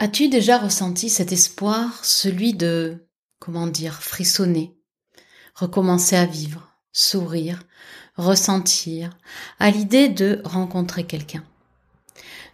[0.00, 3.08] As-tu déjà ressenti cet espoir, celui de,
[3.40, 4.76] comment dire, frissonner,
[5.56, 7.64] recommencer à vivre, sourire,
[8.16, 9.10] ressentir,
[9.58, 11.42] à l'idée de rencontrer quelqu'un?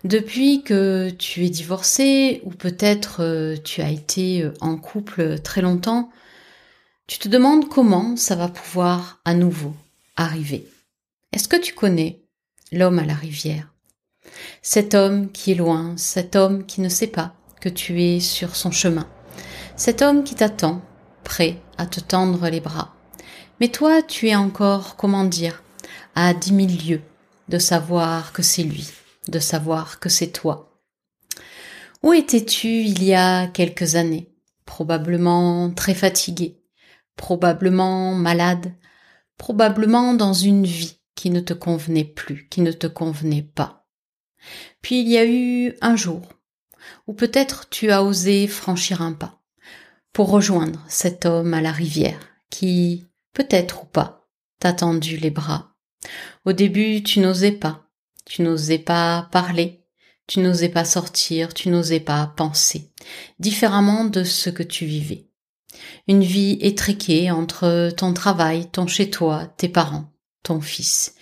[0.04, 5.60] Depuis que tu es divorcé, ou peut-être euh, tu as été euh, en couple très
[5.60, 6.10] longtemps,
[7.06, 9.74] tu te demandes comment ça va pouvoir à nouveau
[10.16, 10.66] arriver.
[11.32, 12.22] Est-ce que tu connais
[12.72, 13.73] l'homme à la rivière?
[14.62, 18.56] Cet homme qui est loin, cet homme qui ne sait pas que tu es sur
[18.56, 19.08] son chemin,
[19.76, 20.82] cet homme qui t'attend,
[21.22, 22.94] prêt à te tendre les bras.
[23.60, 25.62] Mais toi, tu es encore, comment dire,
[26.14, 27.02] à dix mille lieues
[27.48, 28.88] de savoir que c'est lui,
[29.28, 30.80] de savoir que c'est toi.
[32.02, 34.30] Où étais-tu il y a quelques années?
[34.66, 36.62] Probablement très fatigué,
[37.16, 38.74] probablement malade,
[39.38, 43.83] probablement dans une vie qui ne te convenait plus, qui ne te convenait pas.
[44.82, 46.22] Puis il y a eu un jour
[47.06, 49.40] où peut-être tu as osé franchir un pas
[50.12, 54.28] pour rejoindre cet homme à la rivière qui, peut-être ou pas,
[54.60, 55.74] t'a tendu les bras.
[56.44, 57.88] Au début, tu n'osais pas,
[58.24, 59.84] tu n'osais pas parler,
[60.26, 62.92] tu n'osais pas sortir, tu n'osais pas penser,
[63.38, 65.28] différemment de ce que tu vivais.
[66.06, 70.13] Une vie étriquée entre ton travail, ton chez-toi, tes parents,
[70.44, 71.16] ton fils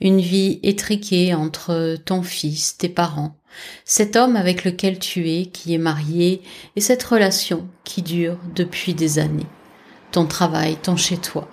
[0.00, 3.36] une vie étriquée entre ton fils, tes parents,
[3.84, 6.42] cet homme avec lequel tu es, qui est marié,
[6.76, 9.46] et cette relation qui dure depuis des années,
[10.12, 11.48] ton travail, ton chez-toi.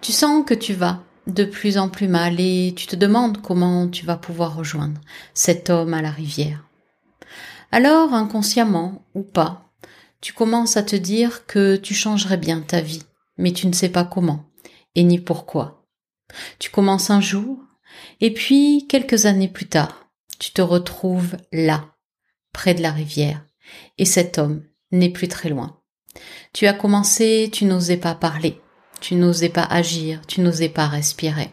[0.00, 3.88] Tu sens que tu vas de plus en plus mal et tu te demandes comment
[3.88, 5.00] tu vas pouvoir rejoindre
[5.34, 6.64] cet homme à la rivière.
[7.72, 9.72] Alors, inconsciemment ou pas,
[10.20, 13.02] tu commences à te dire que tu changerais bien ta vie,
[13.38, 14.44] mais tu ne sais pas comment
[14.94, 15.75] et ni pourquoi.
[16.58, 17.58] Tu commences un jour,
[18.20, 21.94] et puis quelques années plus tard, tu te retrouves là,
[22.52, 23.44] près de la rivière,
[23.98, 25.80] et cet homme n'est plus très loin.
[26.52, 28.60] Tu as commencé, tu n'osais pas parler,
[29.00, 31.50] tu n'osais pas agir, tu n'osais pas respirer.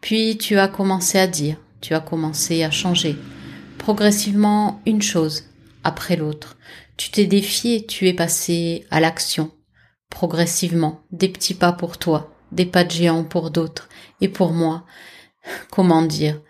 [0.00, 3.16] Puis tu as commencé à dire, tu as commencé à changer,
[3.78, 5.44] progressivement une chose
[5.84, 6.56] après l'autre.
[6.96, 9.52] Tu t'es défié, tu es passé à l'action,
[10.10, 13.88] progressivement, des petits pas pour toi, des pas de géant pour d'autres,
[14.20, 14.84] et pour moi,
[15.70, 16.40] comment dire,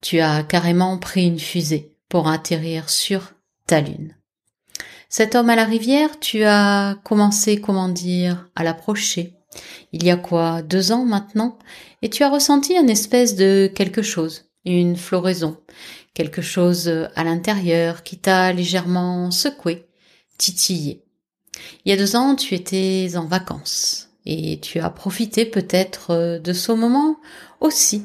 [0.00, 3.32] tu as carrément pris une fusée pour atterrir sur
[3.66, 4.16] ta lune.
[5.08, 9.34] Cet homme à la rivière, tu as commencé, comment dire, à l'approcher.
[9.92, 11.58] Il y a quoi, deux ans maintenant,
[12.02, 15.56] et tu as ressenti une espèce de quelque chose, une floraison,
[16.14, 19.88] quelque chose à l'intérieur qui t'a légèrement secoué,
[20.38, 21.04] titillé.
[21.84, 26.38] Il y a deux ans, tu étais en vacances et tu as profité peut-être euh,
[26.38, 27.16] de ce moment
[27.60, 28.04] aussi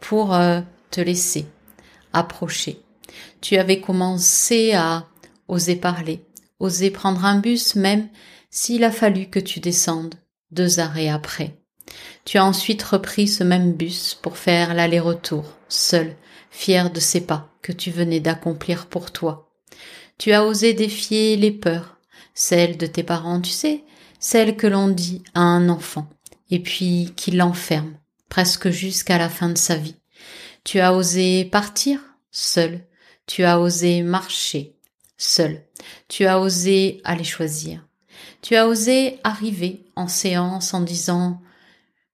[0.00, 0.60] pour euh,
[0.90, 1.46] te laisser
[2.12, 2.80] approcher.
[3.40, 5.06] Tu avais commencé à
[5.48, 6.24] oser parler,
[6.60, 8.08] oser prendre un bus même
[8.50, 10.14] s'il a fallu que tu descendes
[10.50, 11.58] deux arrêts après.
[12.24, 16.14] Tu as ensuite repris ce même bus pour faire l'aller-retour, seul,
[16.50, 19.50] fier de ces pas que tu venais d'accomplir pour toi.
[20.18, 21.98] Tu as osé défier les peurs,
[22.34, 23.84] celles de tes parents, tu sais,
[24.18, 26.08] celle que l'on dit à un enfant,
[26.50, 27.94] et puis qui l'enferme,
[28.28, 29.96] presque jusqu'à la fin de sa vie.
[30.64, 32.84] Tu as osé partir seul,
[33.26, 34.76] tu as osé marcher
[35.16, 35.64] seul,
[36.08, 37.86] tu as osé aller choisir,
[38.42, 41.40] tu as osé arriver en séance en disant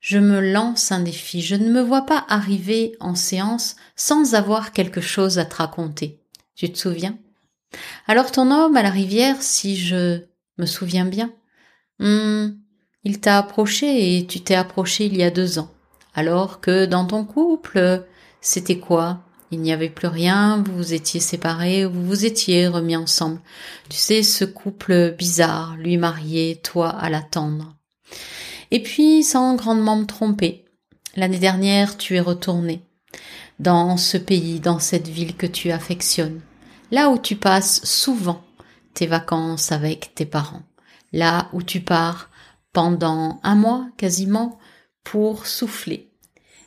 [0.01, 4.73] je me lance un défi, je ne me vois pas arriver en séance sans avoir
[4.73, 6.21] quelque chose à te raconter.
[6.55, 7.17] Tu te souviens?
[8.07, 10.21] Alors ton homme à la rivière, si je
[10.59, 11.33] me souviens bien,
[12.01, 12.59] Hum,
[13.05, 15.71] il t'a approché et tu t'es approché il y a deux ans.
[16.15, 18.05] Alors que dans ton couple,
[18.41, 19.21] c'était quoi?
[19.51, 23.41] Il n'y avait plus rien, vous vous étiez séparés, vous vous étiez remis ensemble.
[23.89, 27.77] Tu sais, ce couple bizarre, lui marié, toi à l'attendre.
[28.71, 30.65] Et puis, sans grandement me tromper,
[31.15, 32.83] l'année dernière, tu es retourné
[33.61, 36.41] dans ce pays, dans cette ville que tu affectionnes,
[36.91, 38.43] là où tu passes souvent
[38.95, 40.63] tes vacances avec tes parents
[41.15, 42.29] là où tu pars
[42.73, 44.59] pendant un mois quasiment
[45.05, 46.11] pour souffler.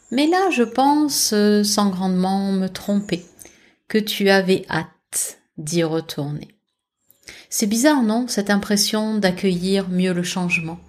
[0.09, 3.25] Mais là, je pense, euh, sans grandement me tromper,
[3.89, 6.47] que tu avais hâte d'y retourner.
[7.49, 10.79] C'est bizarre, non, cette impression d'accueillir mieux le changement.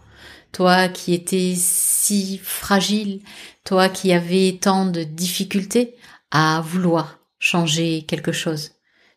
[0.52, 3.20] Toi qui étais si fragile,
[3.64, 5.96] toi qui avais tant de difficultés
[6.30, 8.70] à vouloir changer quelque chose.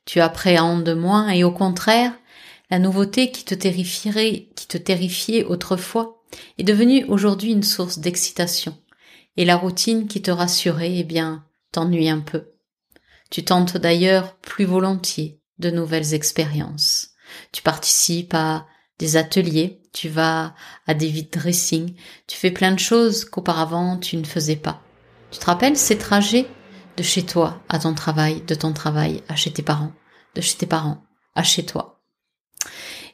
[0.05, 2.13] Tu appréhendes moins et au contraire,
[2.71, 6.23] la nouveauté qui te terrifierait, qui te terrifiait autrefois,
[6.57, 8.77] est devenue aujourd'hui une source d'excitation.
[9.35, 12.53] Et la routine qui te rassurait, eh bien, t'ennuie un peu.
[13.29, 17.09] Tu tentes d'ailleurs plus volontiers de nouvelles expériences.
[17.51, 18.65] Tu participes à
[18.99, 20.55] des ateliers, tu vas
[20.87, 21.95] à des vide dressing,
[22.27, 24.81] tu fais plein de choses qu'auparavant tu ne faisais pas.
[25.31, 26.47] Tu te rappelles ces trajets
[26.97, 29.93] de chez toi à ton travail, de ton travail à chez tes parents,
[30.35, 31.03] de chez tes parents
[31.35, 32.00] à chez toi?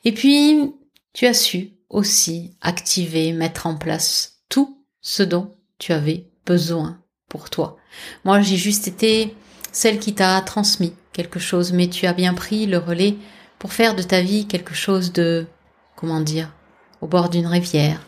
[0.04, 0.74] Et puis,
[1.14, 7.50] tu as su aussi activer, mettre en place tout ce dont tu avais besoin pour
[7.50, 7.78] toi.
[8.26, 9.36] Moi, j'ai juste été
[9.72, 13.16] celle qui t'a transmis quelque chose, mais tu as bien pris le relais
[13.60, 15.48] pour faire de ta vie quelque chose de,
[15.96, 16.54] comment dire,
[17.02, 18.06] au bord d'une rivière,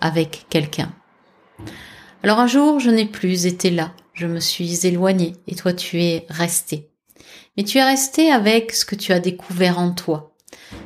[0.00, 0.92] avec quelqu'un.
[2.22, 6.02] Alors un jour, je n'ai plus été là, je me suis éloignée, et toi tu
[6.02, 6.90] es resté.
[7.56, 10.34] Mais tu es resté avec ce que tu as découvert en toi.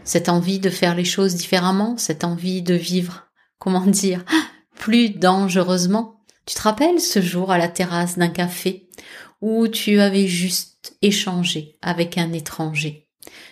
[0.05, 3.29] Cette envie de faire les choses différemment, cette envie de vivre,
[3.59, 4.25] comment dire,
[4.79, 6.21] plus dangereusement.
[6.47, 8.89] Tu te rappelles ce jour à la terrasse d'un café
[9.41, 13.09] où tu avais juste échangé avec un étranger?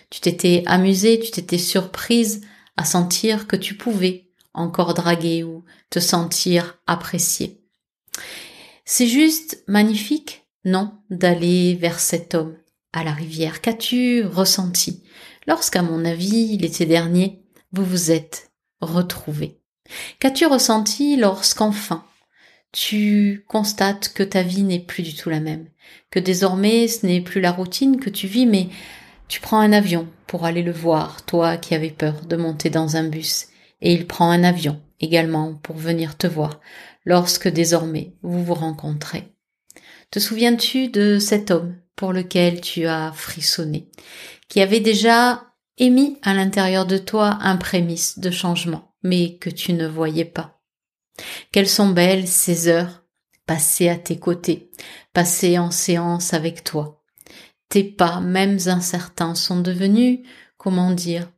[0.09, 2.41] Tu t'étais amusé, tu t'étais surprise
[2.75, 7.61] à sentir que tu pouvais encore draguer ou te sentir apprécié.
[8.85, 12.57] C'est juste magnifique, non, d'aller vers cet homme
[12.93, 13.61] à la rivière.
[13.61, 15.03] Qu'as-tu ressenti
[15.47, 17.41] lorsqu'à mon avis, l'été dernier,
[17.71, 18.51] vous vous êtes
[18.81, 19.57] retrouvés
[20.19, 22.05] Qu'as-tu ressenti lorsqu'enfin
[22.71, 25.67] tu constates que ta vie n'est plus du tout la même,
[26.09, 28.69] que désormais ce n'est plus la routine que tu vis, mais
[29.27, 32.95] tu prends un avion pour aller le voir, toi qui avais peur de monter dans
[32.95, 33.47] un bus,
[33.81, 36.61] et il prend un avion également pour venir te voir,
[37.03, 39.33] lorsque désormais vous vous rencontrez.
[40.09, 43.87] Te souviens-tu de cet homme pour lequel tu as frissonné,
[44.49, 49.73] qui avait déjà émis à l'intérieur de toi un prémisse de changement, mais que tu
[49.73, 50.57] ne voyais pas
[51.51, 53.03] quelles sont belles ces heures
[53.45, 54.71] passées à tes côtés,
[55.13, 57.03] passées en séance avec toi.
[57.69, 60.21] Tes pas, mêmes incertains, sont devenus,
[60.57, 61.31] comment dire,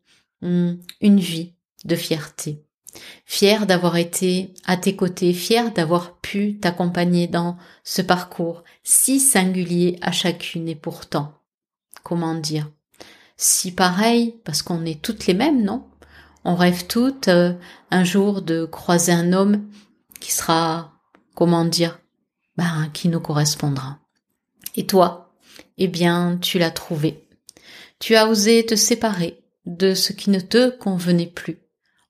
[0.44, 2.63] hmm, une vie de fierté.
[3.26, 9.98] Fier d'avoir été à tes côtés, fier d'avoir pu t'accompagner dans ce parcours si singulier
[10.02, 11.34] à chacune et pourtant,
[12.04, 12.70] comment dire,
[13.38, 15.86] si pareil, parce qu'on est toutes les mêmes, non?
[16.46, 17.54] On rêve toutes euh,
[17.90, 19.68] un jour de croiser un homme
[20.20, 20.94] qui sera,
[21.36, 22.00] comment dire,
[22.58, 24.00] ben, qui nous correspondra.
[24.76, 25.34] Et toi,
[25.78, 27.28] eh bien, tu l'as trouvé.
[28.00, 31.60] Tu as osé te séparer de ce qui ne te convenait plus,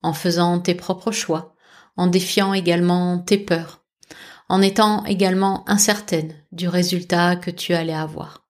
[0.04, 1.56] en faisant tes propres choix,
[1.98, 3.84] en défiant également tes peurs,
[4.50, 8.46] en étant également incertaine du résultat que tu allais avoir.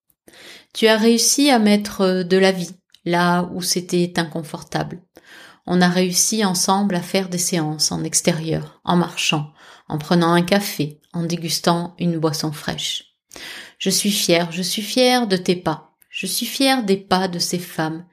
[0.73, 2.71] Tu as réussi à mettre de la vie
[3.05, 5.01] là où c'était inconfortable,
[5.65, 9.53] on a réussi ensemble à faire des séances en extérieur, en marchant,
[9.87, 13.15] en prenant un café, en dégustant une boisson fraîche.
[13.79, 17.39] Je suis fière, je suis fière de tes pas, je suis fière des pas de
[17.39, 18.05] ces femmes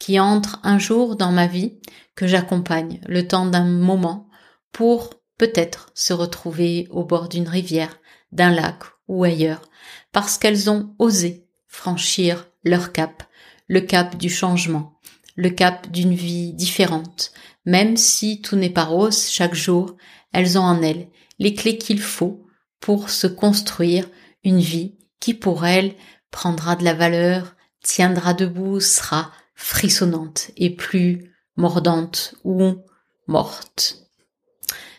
[0.00, 1.78] qui entrent un jour dans ma vie,
[2.16, 4.28] que j'accompagne le temps d'un moment
[4.72, 8.00] pour peut-être se retrouver au bord d'une rivière,
[8.32, 9.62] d'un lac ou ailleurs,
[10.10, 13.22] parce qu'elles ont osé franchir leur cap,
[13.68, 14.98] le cap du changement,
[15.36, 17.32] le cap d'une vie différente.
[17.64, 19.96] Même si tout n'est pas rose chaque jour,
[20.32, 21.08] elles ont en elles
[21.38, 22.46] les clés qu'il faut
[22.80, 24.08] pour se construire
[24.44, 25.94] une vie qui pour elles
[26.30, 32.76] prendra de la valeur, tiendra debout, sera frissonnante et plus mordante ou
[33.26, 34.06] morte.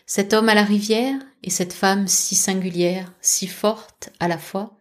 [0.06, 4.78] Cet homme à la rivière et cette femme si singulière, si forte à la fois,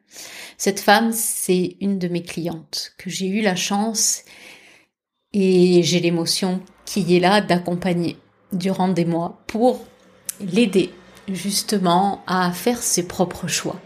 [0.58, 4.24] cette femme, c'est une de mes clientes que j'ai eu la chance
[5.34, 8.18] et j'ai l'émotion qui est là d'accompagner
[8.54, 9.84] durant des mois pour
[10.40, 10.94] l'aider
[11.28, 13.80] justement à faire ses propres choix.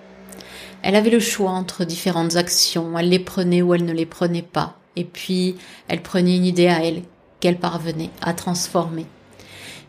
[0.82, 4.42] Elle avait le choix entre différentes actions, elle les prenait ou elle ne les prenait
[4.42, 5.56] pas, et puis
[5.88, 7.04] elle prenait une idée à elle
[7.40, 9.06] qu'elle parvenait à transformer.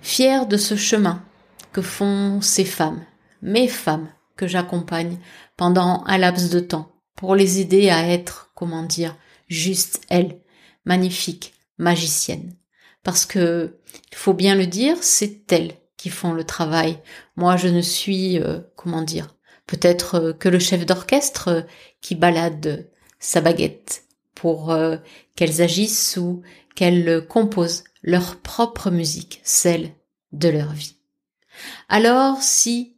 [0.03, 1.23] Fière de ce chemin
[1.73, 3.05] que font ces femmes,
[3.43, 5.19] mes femmes que j'accompagne
[5.57, 9.17] pendant un laps de temps, pour les aider à être, comment dire,
[9.49, 10.41] juste elles,
[10.85, 12.55] magnifique, magicienne.
[13.03, 13.79] Parce que,
[14.11, 16.99] il faut bien le dire, c'est elles qui font le travail.
[17.37, 19.37] Moi, je ne suis, euh, comment dire,
[19.67, 21.63] peut-être euh, que le chef d'orchestre euh,
[22.01, 24.06] qui balade sa baguette
[24.37, 24.79] pour
[25.35, 26.43] qu'elles agissent ou
[26.77, 29.91] qu'elles composent leur propre musique, celle
[30.33, 30.95] de leur vie.
[31.89, 32.95] Alors, si,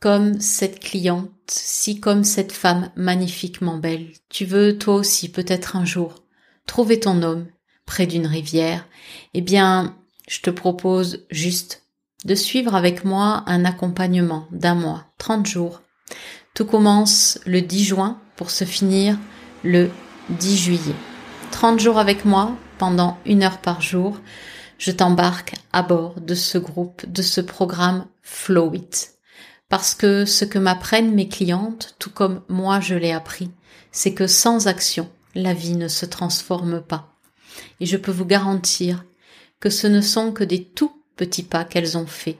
[0.00, 5.84] comme cette cliente, si comme cette femme magnifiquement belle, tu veux toi aussi peut-être un
[5.84, 6.24] jour
[6.70, 7.46] trouver ton homme
[7.84, 8.86] près d'une rivière,
[9.34, 9.96] eh bien,
[10.28, 11.82] je te propose juste
[12.24, 15.82] de suivre avec moi un accompagnement d'un mois, 30 jours.
[16.54, 19.18] Tout commence le 10 juin pour se finir
[19.64, 19.90] le
[20.38, 20.94] 10 juillet.
[21.50, 24.18] 30 jours avec moi pendant une heure par jour,
[24.78, 29.14] je t'embarque à bord de ce groupe, de ce programme Flow It.
[29.68, 33.50] Parce que ce que m'apprennent mes clientes, tout comme moi je l'ai appris,
[33.92, 37.12] c'est que sans action, la vie ne se transforme pas.
[37.80, 39.04] Et je peux vous garantir
[39.58, 42.38] que ce ne sont que des tout petits pas qu'elles ont faits,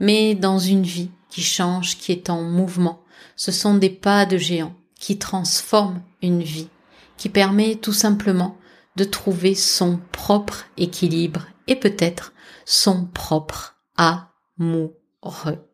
[0.00, 3.02] mais dans une vie qui change, qui est en mouvement.
[3.36, 6.68] Ce sont des pas de géant qui transforment une vie,
[7.20, 8.56] qui permet tout simplement
[8.96, 12.32] de trouver son propre équilibre et peut-être
[12.64, 15.68] son propre amoureux.